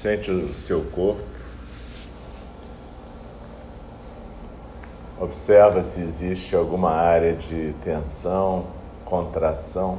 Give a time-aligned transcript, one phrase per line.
[0.00, 1.20] Sente o seu corpo.
[5.20, 8.64] Observa se existe alguma área de tensão,
[9.04, 9.98] contração.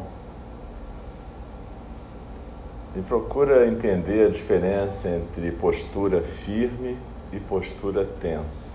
[2.95, 6.97] E procura entender a diferença entre postura firme
[7.31, 8.71] e postura tensa.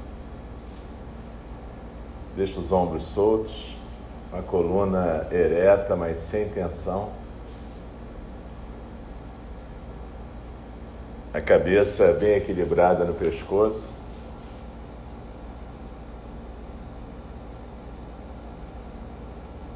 [2.37, 3.77] Deixa os ombros soltos,
[4.33, 7.26] a coluna ereta, mas sem tensão.
[11.37, 13.93] A cabeça bem equilibrada no pescoço.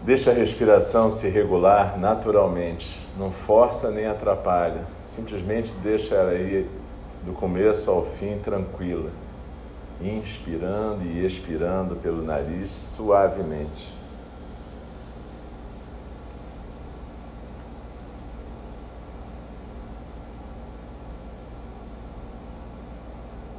[0.02, 6.66] Deixa a respiração se regular naturalmente, não força nem atrapalha, simplesmente deixa ela ir
[7.26, 9.10] do começo ao fim tranquila,
[10.00, 13.99] inspirando e expirando pelo nariz suavemente.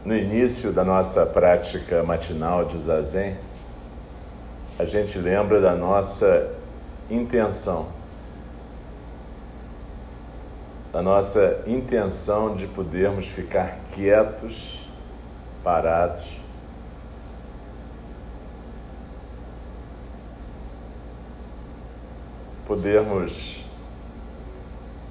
[0.03, 3.37] No início da nossa prática matinal de zazen,
[4.79, 6.51] a gente lembra da nossa
[7.07, 7.89] intenção,
[10.91, 14.79] da nossa intenção de podermos ficar quietos,
[15.63, 16.25] parados,
[22.65, 23.60] podermos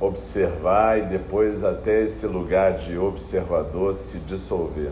[0.00, 4.90] observar e depois até esse lugar de observador se dissolver.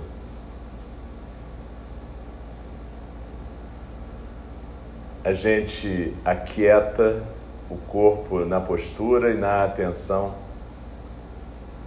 [5.24, 7.22] A gente aquieta
[7.70, 10.34] o corpo na postura e na atenção,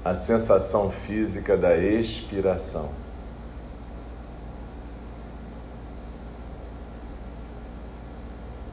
[0.03, 2.89] a sensação física da expiração.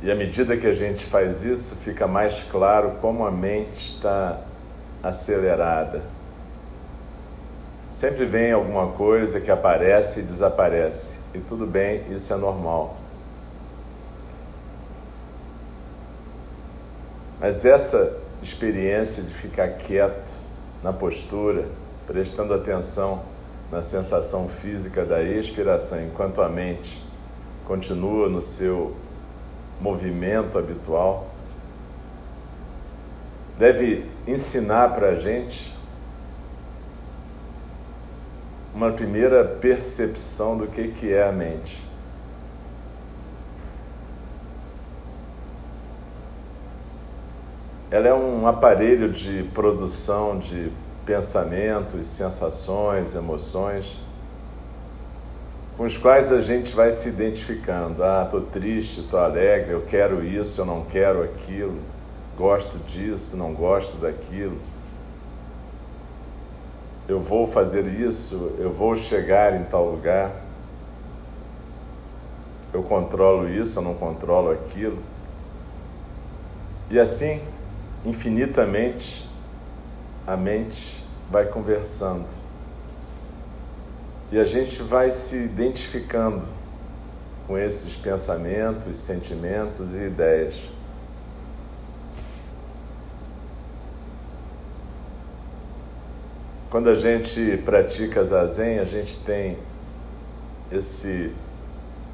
[0.09, 4.41] E à medida que a gente faz isso, fica mais claro como a mente está
[5.03, 6.01] acelerada.
[7.91, 11.19] Sempre vem alguma coisa que aparece e desaparece.
[11.35, 12.97] E tudo bem, isso é normal.
[17.39, 20.33] Mas essa experiência de ficar quieto
[20.83, 21.67] na postura,
[22.07, 23.25] prestando atenção
[23.71, 27.07] na sensação física da expiração, enquanto a mente
[27.67, 28.97] continua no seu
[29.81, 31.29] movimento habitual,
[33.59, 35.77] deve ensinar para a gente
[38.75, 41.87] uma primeira percepção do que, que é a mente.
[47.91, 50.71] Ela é um aparelho de produção de
[51.07, 54.08] pensamentos, sensações, emoções
[55.79, 58.03] com os quais a gente vai se identificando.
[58.03, 61.79] Ah, estou triste, estou alegre, eu quero isso, eu não quero aquilo,
[62.37, 64.59] gosto disso, não gosto daquilo.
[67.07, 70.33] Eu vou fazer isso, eu vou chegar em tal lugar.
[72.75, 74.99] Eu controlo isso, eu não controlo aquilo.
[76.91, 77.41] E assim,
[78.05, 79.31] infinitamente,
[80.27, 82.27] a mente vai conversando
[84.31, 86.43] e a gente vai se identificando
[87.47, 90.55] com esses pensamentos, sentimentos e ideias.
[96.71, 99.57] Quando a gente pratica zazen, a gente tem
[100.71, 101.33] esse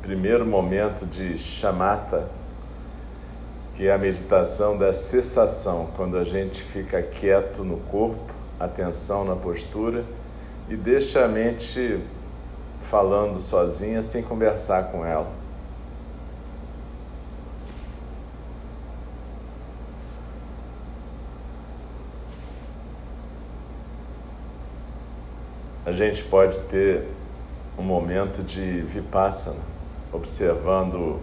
[0.00, 2.28] primeiro momento de chamata,
[3.74, 9.34] que é a meditação da cessação, quando a gente fica quieto no corpo, atenção na
[9.34, 10.04] postura
[10.68, 12.00] e deixa a mente
[12.84, 15.30] falando sozinha sem conversar com ela.
[25.86, 27.06] A gente pode ter
[27.78, 29.60] um momento de vipassana,
[30.10, 31.20] observando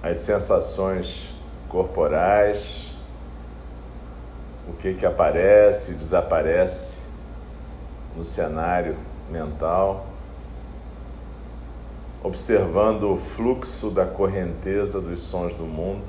[0.00, 1.34] as sensações
[1.68, 2.94] corporais,
[4.68, 6.99] o que que aparece e desaparece
[8.16, 8.96] no cenário
[9.30, 10.06] mental,
[12.22, 16.08] observando o fluxo da correnteza dos sons do mundo,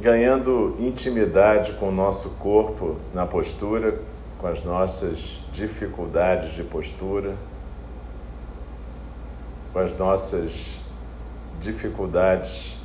[0.00, 3.98] ganhando intimidade com o nosso corpo na postura,
[4.38, 7.34] com as nossas dificuldades de postura,
[9.72, 10.78] com as nossas
[11.60, 12.76] dificuldades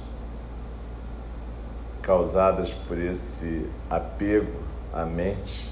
[2.02, 4.54] causadas por esse apego
[4.94, 5.69] à mente.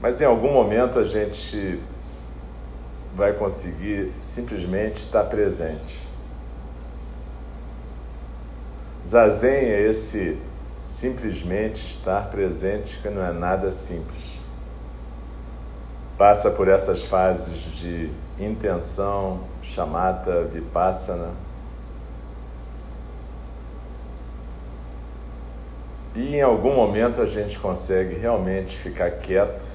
[0.00, 1.80] Mas em algum momento a gente
[3.14, 6.06] vai conseguir simplesmente estar presente.
[9.08, 10.36] Zazen é esse
[10.84, 14.36] simplesmente estar presente que não é nada simples.
[16.18, 21.30] Passa por essas fases de intenção, chamata, vipassana.
[26.14, 29.66] E em algum momento a gente consegue realmente ficar quieto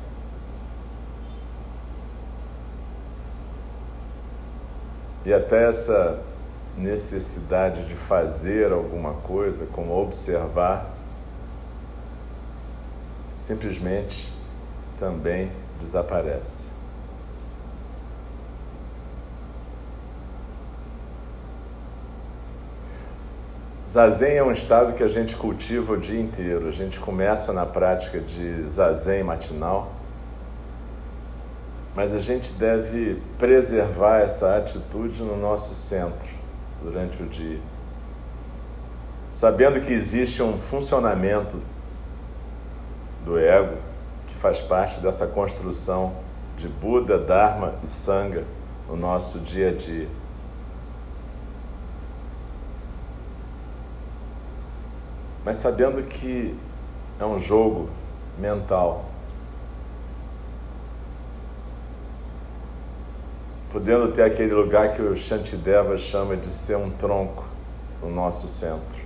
[5.26, 6.20] e até essa
[6.78, 10.86] necessidade de fazer alguma coisa, como observar,
[13.36, 14.32] simplesmente
[15.00, 16.70] também desaparece.
[23.92, 26.70] Zazen é um estado que a gente cultiva o dia inteiro.
[26.70, 29.92] A gente começa na prática de zazen matinal,
[31.96, 36.30] mas a gente deve preservar essa atitude no nosso centro
[36.82, 37.60] durante o dia,
[39.32, 41.60] sabendo que existe um funcionamento
[43.26, 43.78] do ego
[44.28, 46.14] que faz parte dessa construção
[46.58, 48.44] de Buda, Dharma e Sangha
[48.88, 50.08] no nosso dia a dia.
[55.44, 56.56] mas sabendo que
[57.20, 57.90] é um jogo
[58.38, 59.11] mental.
[63.72, 67.46] Podendo ter aquele lugar que o Shantideva chama de ser um tronco
[68.02, 69.00] no nosso centro.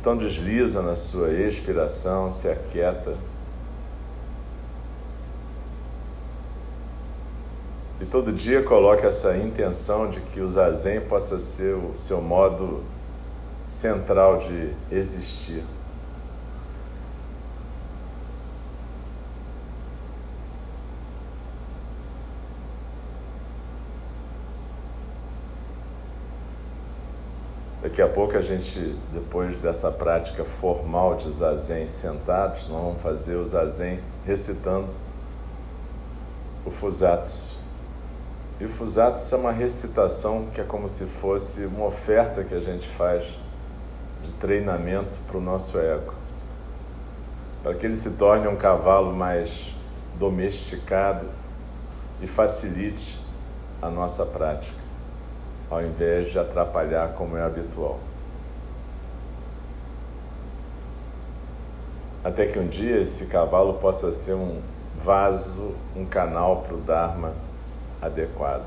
[0.00, 3.14] Então desliza na sua expiração, se aquieta.
[8.10, 12.82] Todo dia coloque essa intenção de que o zazen possa ser o seu modo
[13.64, 15.62] central de existir.
[27.80, 33.36] Daqui a pouco a gente, depois dessa prática formal de zazen sentados, nós vamos fazer
[33.36, 34.88] o zazen recitando
[36.66, 37.59] o Fusatsu.
[38.60, 42.60] E o Fusatsu é uma recitação que é como se fosse uma oferta que a
[42.60, 43.24] gente faz
[44.22, 46.12] de treinamento para o nosso ego,
[47.62, 49.74] para que ele se torne um cavalo mais
[50.18, 51.26] domesticado
[52.20, 53.18] e facilite
[53.80, 54.78] a nossa prática
[55.70, 57.98] ao invés de atrapalhar como é habitual.
[62.22, 64.60] Até que um dia esse cavalo possa ser um
[65.02, 67.32] vaso, um canal para o Dharma
[68.00, 68.66] adequado.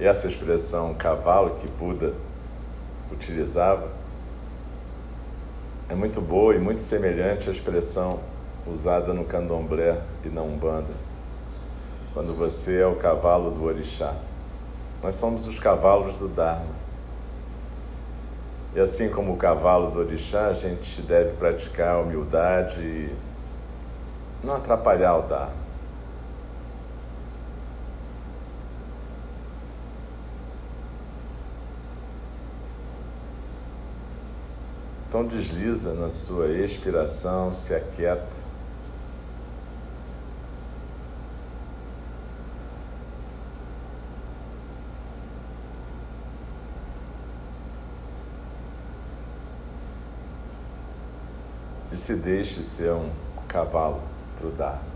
[0.00, 2.12] Essa expressão cavalo que Buda
[3.12, 3.88] utilizava
[5.88, 8.20] é muito boa e muito semelhante à expressão
[8.66, 10.92] usada no candomblé e na umbanda,
[12.12, 14.14] quando você é o cavalo do orixá.
[15.02, 16.83] Nós somos os cavalos do Dharma.
[18.74, 23.16] E assim como o cavalo do orixá, a gente deve praticar a humildade e
[24.42, 25.64] não atrapalhar o Dharma.
[35.08, 38.43] Então desliza na sua expiração, se aquieta.
[51.94, 53.08] E se deixe ser um
[53.46, 54.02] cavalo
[54.36, 54.93] para o dar.